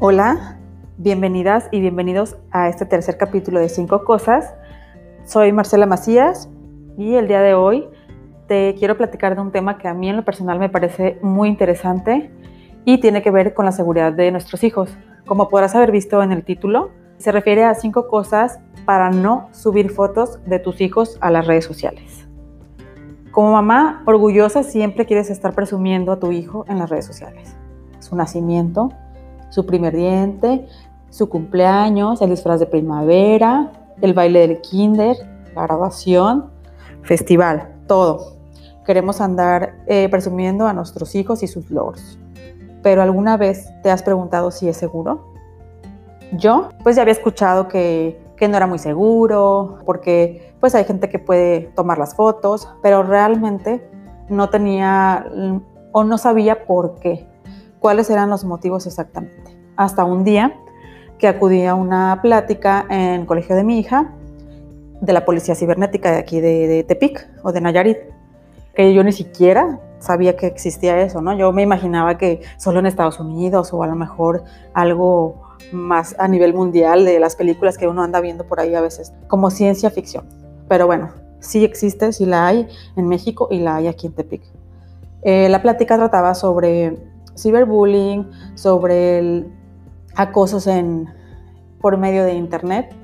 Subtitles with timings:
[0.00, 0.56] Hola,
[0.96, 4.54] bienvenidas y bienvenidos a este tercer capítulo de Cinco Cosas.
[5.24, 6.48] Soy Marcela Macías
[6.96, 7.88] y el día de hoy
[8.46, 11.48] te quiero platicar de un tema que a mí en lo personal me parece muy
[11.48, 12.30] interesante
[12.84, 14.96] y tiene que ver con la seguridad de nuestros hijos.
[15.26, 19.90] Como podrás haber visto en el título, se refiere a cinco cosas para no subir
[19.90, 22.28] fotos de tus hijos a las redes sociales.
[23.32, 27.56] Como mamá orgullosa siempre quieres estar presumiendo a tu hijo en las redes sociales.
[27.98, 28.92] Su nacimiento,
[29.50, 30.66] su primer diente,
[31.10, 35.16] su cumpleaños, el disfraz de primavera, el baile del kinder,
[35.54, 36.50] la grabación,
[37.02, 38.36] festival, todo.
[38.84, 42.18] Queremos andar eh, presumiendo a nuestros hijos y sus logros.
[42.82, 45.32] Pero ¿alguna vez te has preguntado si es seguro?
[46.32, 51.08] Yo, pues ya había escuchado que, que no era muy seguro, porque pues hay gente
[51.08, 53.88] que puede tomar las fotos, pero realmente
[54.28, 55.26] no tenía
[55.92, 57.26] o no sabía por qué
[57.80, 59.56] cuáles eran los motivos exactamente.
[59.76, 60.54] Hasta un día
[61.18, 64.14] que acudí a una plática en el colegio de mi hija
[65.00, 67.98] de la policía cibernética de aquí de, Tepic o de Nayarit,
[68.74, 71.36] que yo ni siquiera sabía que existía eso, ¿no?
[71.36, 75.42] Yo me imaginaba que solo en Estados Unidos o a lo mejor algo
[75.72, 79.12] más a nivel mundial de las películas que uno anda viendo por ahí a veces,
[79.26, 80.24] como ciencia ficción.
[80.68, 84.42] Pero bueno, sí existe, sí la hay en México y la hay aquí en Tepic.
[85.22, 86.96] Eh, la plática trataba sobre
[87.38, 89.52] ciberbullying, sobre el
[90.14, 91.08] acosos en,
[91.80, 92.94] por medio de Internet,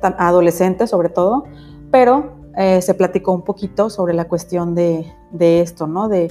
[0.00, 1.44] adolescentes sobre todo,
[1.90, 5.06] pero eh, se platicó un poquito sobre la cuestión de,
[5.38, 6.08] esto, ¿no?
[6.08, 6.28] De,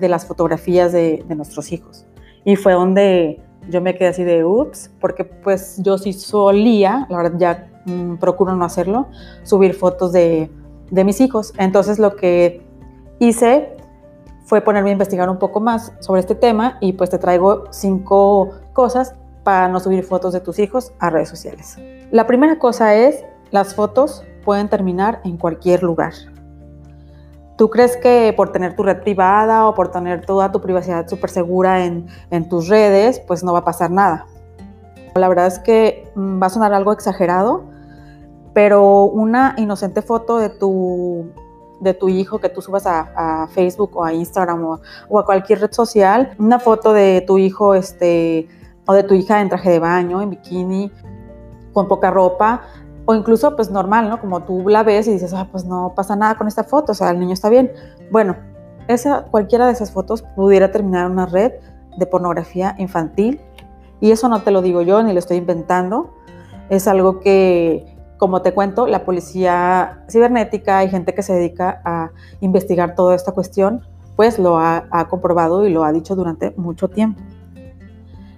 [0.00, 2.06] las fotografías de, nuestros hijos.
[2.44, 7.16] Y fue donde yo me quedé así de, ups, porque pues yo sí solía, la
[7.16, 9.08] verdad ya mm, procuro no hacerlo,
[9.42, 10.50] subir fotos de,
[10.90, 11.52] de mis hijos.
[11.58, 12.62] Entonces lo que
[13.18, 13.76] hice
[14.50, 18.50] fue ponerme a investigar un poco más sobre este tema y pues te traigo cinco
[18.72, 21.78] cosas para no subir fotos de tus hijos a redes sociales.
[22.10, 26.14] La primera cosa es, las fotos pueden terminar en cualquier lugar.
[27.56, 31.30] ¿Tú crees que por tener tu red privada o por tener toda tu privacidad súper
[31.30, 34.26] segura en, en tus redes, pues no va a pasar nada?
[35.14, 37.66] La verdad es que mm, va a sonar algo exagerado,
[38.52, 41.30] pero una inocente foto de tu
[41.80, 44.64] de tu hijo que tú subas a, Facebook o a Instagram
[45.08, 48.48] o, a cualquier red social, una foto de tu hijo este,
[48.86, 50.92] o de tu hija en traje de baño, en bikini,
[51.72, 52.62] con poca ropa,
[53.06, 54.20] o incluso pues normal, ¿no?
[54.20, 56.94] Como tú la ves y dices, ah, pues no pasa nada con esta foto, o
[56.94, 57.72] sea, el niño está bien.
[58.10, 58.36] Bueno,
[58.88, 61.52] esa, cualquiera de esas fotos pudiera terminar una red
[61.96, 63.40] de pornografía infantil
[64.00, 66.14] y eso no te lo digo yo ni lo estoy inventando,
[66.68, 67.89] es algo que
[68.20, 72.10] como te cuento, la policía cibernética y gente que se dedica a
[72.42, 73.80] investigar toda esta cuestión,
[74.14, 77.22] pues lo ha, comprobado y lo ha dicho durante mucho tiempo.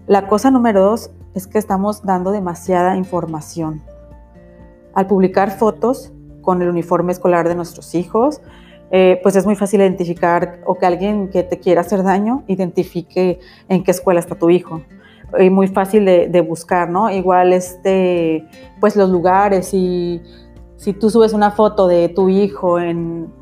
[0.06, 3.82] La cosa número dos es que estamos dando demasiada información.
[4.94, 6.12] Al publicar fotos
[6.42, 8.40] con el uniforme escolar de nuestros hijos,
[8.92, 13.40] eh, pues es muy fácil identificar o que alguien que te quiera hacer daño identifique
[13.68, 14.80] en qué escuela está tu hijo
[15.38, 17.10] y muy fácil de, buscar, ¿no?
[17.10, 18.46] Igual, este,
[18.80, 20.20] pues los lugares y
[20.76, 23.32] si tú subes una foto de tu hijo en,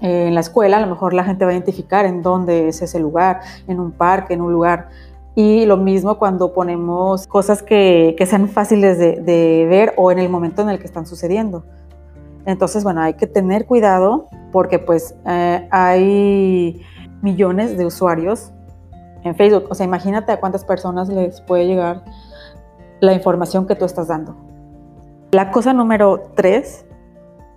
[0.00, 3.00] en la escuela, a lo mejor la gente va a identificar en dónde es ese
[3.00, 4.88] lugar, en un parque, en un lugar.
[5.34, 10.18] Y lo mismo cuando ponemos cosas que, que sean fáciles de, de, ver o en
[10.18, 11.64] el momento en el que están sucediendo.
[12.44, 16.82] Entonces, bueno, hay que tener cuidado porque pues eh, hay
[17.22, 18.52] millones de usuarios
[19.24, 19.66] en Facebook.
[19.70, 22.04] O sea, imagínate a cuántas personas les puede llegar
[23.00, 24.36] la información que tú estás dando.
[25.30, 26.86] La cosa número tres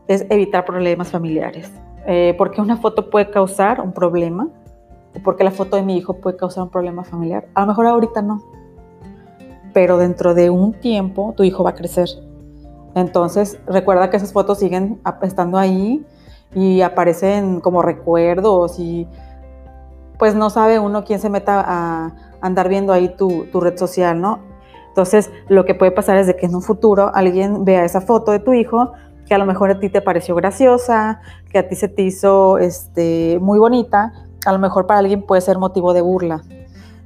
[0.07, 1.71] es evitar problemas familiares.
[2.07, 4.49] Eh, porque una foto puede causar un problema,
[5.15, 7.47] o porque la foto de mi hijo puede causar un problema familiar.
[7.53, 8.41] A lo mejor ahorita no,
[9.73, 12.09] pero dentro de un tiempo tu hijo va a crecer.
[12.95, 16.05] Entonces, recuerda que esas fotos siguen estando ahí
[16.53, 19.07] y aparecen como recuerdos y
[20.21, 24.37] pues no sabe uno quién se meta a andar viendo ahí tu, red social, ¿no?
[24.89, 28.31] Entonces, lo que puede pasar es de que en un futuro alguien vea esa foto
[28.31, 28.91] de tu hijo
[29.25, 32.59] que a lo mejor a ti te pareció graciosa, que a ti se te hizo
[32.59, 34.13] este, muy bonita,
[34.45, 36.43] a lo mejor para alguien puede ser motivo de burla,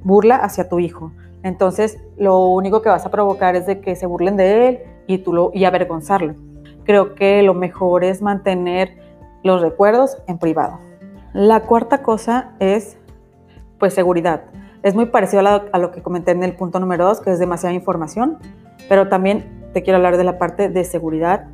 [0.03, 1.13] burla hacia tu hijo.
[1.41, 5.19] Entonces, lo único que vas a provocar es de que se burlen de él y,
[5.19, 6.33] tú lo, y avergonzarlo.
[6.83, 8.97] Creo que lo mejor es mantener
[9.41, 10.79] los recuerdos en privado.
[11.31, 12.97] La cuarta cosa es
[13.79, 14.43] pues seguridad.
[14.83, 17.73] Es muy parecido a, lo que comenté en el punto número dos, que es demasiada
[17.73, 18.37] información,
[18.87, 21.47] pero también te quiero hablar de la parte de seguridad,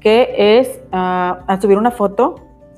[0.00, 2.36] que es ah, al subir una foto,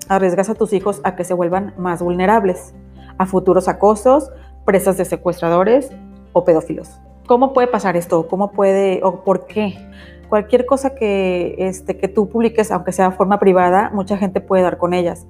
[0.08, 2.75] arriesgas a tus hijos a que se vuelvan más vulnerables
[3.19, 4.31] a futuros acosos,
[4.64, 5.90] presas de secuestradores
[6.32, 7.00] o pedófilos.
[7.26, 8.28] ¿Cómo puede pasar esto?
[8.28, 9.75] ¿Cómo puede o por qué?
[10.28, 14.62] Cualquier cosa que, este, que tú publiques, aunque sea de forma privada, mucha gente puede
[14.62, 15.26] dar con ellas.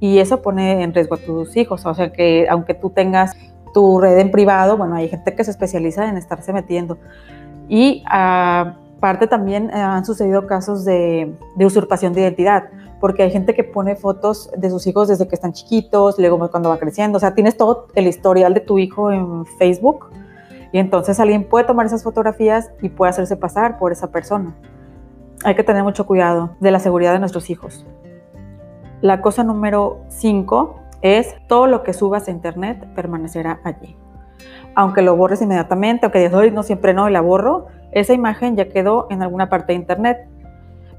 [0.00, 1.84] Y eso pone en riesgo a tus hijos.
[1.86, 3.36] O sea que aunque tú tengas
[3.74, 6.98] tu red en privado, bueno, hay gente que se especializa en estarse metiendo.
[7.68, 12.64] Y aparte también eh, han sucedido casos de, de, usurpación de identidad,
[13.00, 16.70] porque hay gente que pone fotos de sus hijos desde que están chiquitos, luego cuando
[16.70, 17.16] va creciendo.
[17.16, 20.06] O sea, tienes todo el historial de tu hijo en Facebook
[20.72, 24.54] y entonces alguien puede tomar esas fotografías y puede hacerse pasar por esa persona.
[25.44, 27.86] Hay que tener mucho cuidado de la seguridad de nuestros hijos.
[29.00, 33.96] La cosa número 5 es todo lo que subas a internet permanecerá allí.
[34.74, 38.56] Aunque lo borres inmediatamente, aunque digas, hoy no siempre no y la borro, esa imagen
[38.56, 40.28] ya quedó en alguna parte de internet.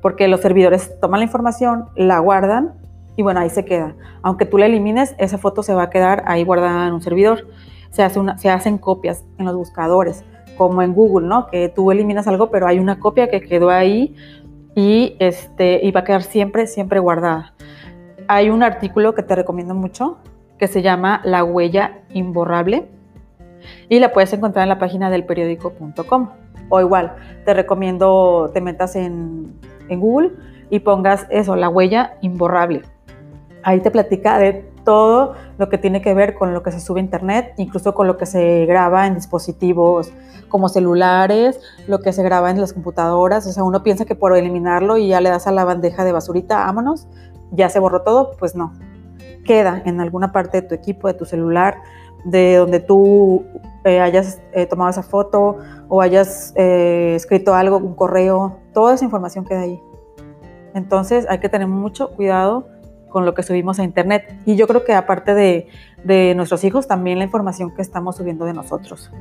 [0.02, 2.74] Porque los servidores toman la información, la guardan
[3.18, 3.96] y bueno, ahí se queda.
[4.22, 7.46] Aunque tú la elimines, esa foto se va a quedar ahí guardada en un servidor
[7.92, 10.24] se, hace se hacen copias en los buscadores,
[10.58, 11.48] como en Google, ¿no?
[11.48, 14.16] Que tú eliminas algo, pero hay una copia que quedó ahí
[14.76, 17.54] y, este, y va a quedar siempre, siempre guardada.
[18.32, 20.20] Hay un artículo que te recomiendo mucho
[20.60, 22.88] que se llama La huella imborrable
[23.90, 26.30] y la puedes encontrar en la página del periódico.com.
[26.70, 30.34] O igual, te recomiendo te metas en, en Google
[30.70, 32.84] y pongas eso, la huella imborrable.
[33.64, 37.00] Ahí te platica de todo lo que tiene que ver con lo que se sube
[37.00, 40.12] a internet, incluso con lo que se graba en dispositivos
[40.50, 43.48] como celulares, lo que se graba en las computadoras.
[43.48, 46.12] O sea, uno piensa que por eliminarlo y ya le das a la bandeja de
[46.12, 47.08] basurita, vámonos,
[47.52, 48.74] ya se borró todo, pues no.
[49.46, 51.78] Queda en alguna parte de tu equipo, de tu celular,
[52.26, 53.46] de donde tú
[53.86, 55.58] eh, hayas eh, tomado esa foto
[55.88, 59.80] o hayas eh, escrito algo, un correo, toda esa información queda ahí.
[60.74, 62.68] Entonces hay que tener mucho cuidado
[63.10, 64.40] con lo que subimos a internet.
[64.46, 65.68] Y yo creo que aparte de,
[66.04, 69.12] de nuestros hijos, también la información que estamos subiendo de nosotros.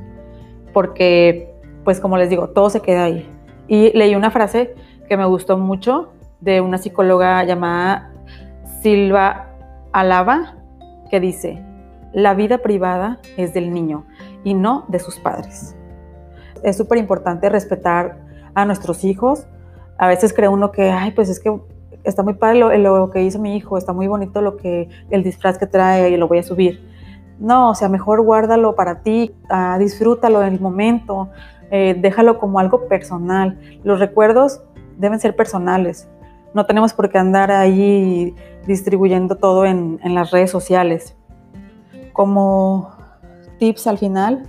[0.73, 1.51] Porque,
[1.83, 3.27] pues como les digo, todo se queda ahí.
[3.67, 4.75] Y leí una frase
[5.07, 6.09] que me gustó mucho
[6.39, 8.13] de una psicóloga llamada
[8.81, 9.47] Silva
[9.91, 10.55] Alaba,
[11.09, 11.61] que dice,
[12.13, 14.05] la vida privada es del niño
[14.43, 15.75] y no de sus padres.
[16.63, 18.17] Es súper importante respetar
[18.53, 19.47] a nuestros hijos.
[19.97, 21.59] A veces cree uno que, ay, pues es que
[22.03, 25.57] está muy padre lo, que hizo mi hijo, está muy bonito lo que el disfraz
[25.57, 26.81] que trae y lo voy a subir.
[27.37, 31.29] No, o sea, mejor guárdalo para ti, uh, disfrútalo en el momento,
[31.71, 33.59] eh, déjalo como algo personal.
[33.83, 34.61] Los recuerdos
[34.97, 36.09] deben ser personales.
[36.53, 38.35] No tenemos por qué andar ahí
[38.65, 41.15] distribuyendo todo en, en las redes sociales.
[42.13, 42.91] Como
[43.59, 44.43] tips al final,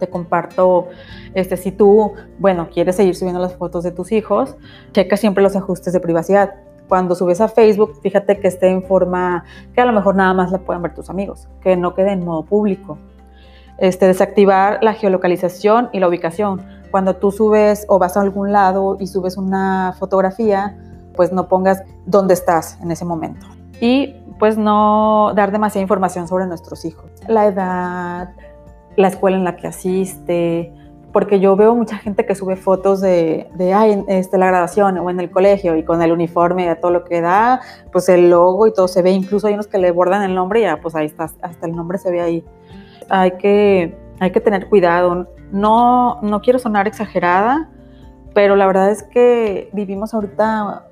[0.00, 0.88] te comparto,
[1.34, 4.56] este, si tú, bueno, quieres seguir subiendo las fotos de tus hijos,
[4.92, 6.54] checa siempre los ajustes de privacidad.
[6.88, 9.44] Cuando subes a Facebook, fíjate que esté en forma
[9.74, 12.24] que a lo mejor nada más la puedan ver tus amigos, que no quede en
[12.24, 12.98] modo público.
[13.78, 16.62] Este, desactivar la geolocalización y la ubicación.
[16.90, 20.76] Cuando tú subes o vas a algún lado y subes una fotografía,
[21.14, 23.46] pues no pongas dónde estás en ese momento.
[23.80, 27.10] Y pues no dar demasiada información sobre nuestros hijos.
[27.28, 28.34] La edad,
[28.96, 30.72] la escuela en la que asiste,
[31.12, 35.10] porque yo veo mucha gente que sube fotos de, de ay, este, la graduación o
[35.10, 37.60] en el colegio y con el uniforme y todo lo que da,
[37.92, 40.60] pues el logo y todo se ve, incluso hay unos que le bordan el nombre
[40.60, 42.44] y ya, pues ahí está, hasta el nombre se ve ahí.
[43.08, 45.26] Hay que, hay que tener cuidado.
[45.50, 47.68] No, no quiero sonar exagerada,
[48.34, 50.86] pero la verdad es que vivimos ahorita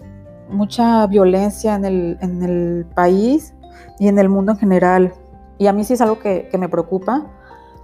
[0.50, 3.54] mucha violencia en el, en el país
[3.98, 5.12] y en el mundo en general.
[5.58, 7.26] Y a mí sí es algo que, me preocupa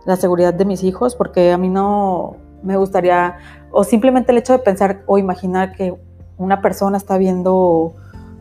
[0.06, 3.36] la seguridad de mis hijos, porque a mí no me gustaría,
[3.70, 5.94] o simplemente el hecho de pensar o imaginar que
[6.36, 7.94] una persona está viendo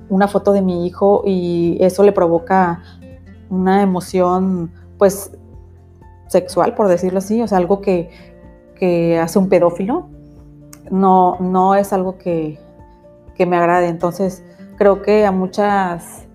[0.10, 2.82] una foto de mi hijo y eso le provoca
[3.50, 5.32] una emoción, pues,
[6.28, 8.10] sexual, por decirlo así, o sea, algo que,
[8.76, 10.08] que hace un pedófilo,
[10.92, 12.60] no, no es algo que,
[13.36, 13.88] que me agrade.
[13.88, 14.44] Entonces,
[14.78, 16.28] creo que a muchas,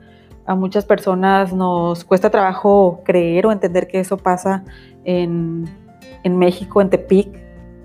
[0.47, 4.65] a muchas personas nos cuesta trabajo creer o entender que eso pasa
[5.05, 5.69] en,
[6.25, 7.29] México, en Tepic,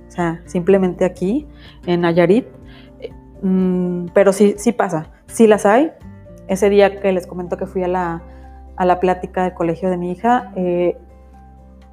[0.08, 1.48] o sea, simplemente aquí,
[1.86, 2.48] en Nayarit.
[3.41, 5.91] Mm, pero sí, sí pasa, sí las hay.
[6.48, 8.22] Ese día que les comento que fui a la,
[8.75, 10.98] a la plática del colegio de mi hija, eh,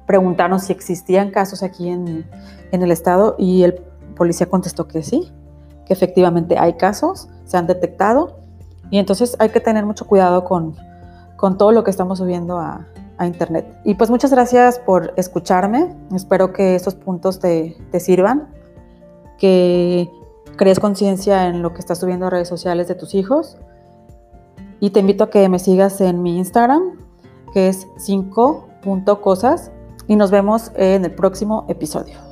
[0.05, 2.25] preguntaron si existían casos aquí en,
[2.71, 3.75] en, el estado y el
[4.15, 5.31] policía contestó que sí,
[5.93, 8.37] efectivamente hay casos, se han detectado
[8.89, 10.75] y entonces hay que tener mucho cuidado con,
[11.37, 12.87] con todo lo que estamos subiendo a,
[13.23, 13.79] Internet.
[13.83, 15.95] Y pues muchas gracias por escucharme.
[16.11, 18.49] Espero que estos puntos te, te sirvan,
[19.37, 20.09] que
[20.55, 23.59] crees conciencia en lo que estás subiendo a redes sociales de tus hijos.
[24.79, 26.97] Y te invito a que me sigas en mi Instagram,
[27.53, 29.71] que es 5.cosas.
[30.07, 32.30] Y nos vemos en el próximo episodio.